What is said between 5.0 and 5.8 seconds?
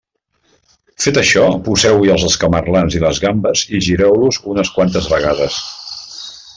vegades.